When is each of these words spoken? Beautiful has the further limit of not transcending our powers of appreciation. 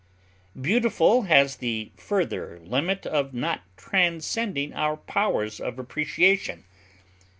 Beautiful 0.59 1.25
has 1.29 1.57
the 1.57 1.91
further 1.95 2.59
limit 2.61 3.05
of 3.05 3.35
not 3.35 3.61
transcending 3.77 4.73
our 4.73 4.97
powers 4.97 5.59
of 5.59 5.77
appreciation. 5.77 6.63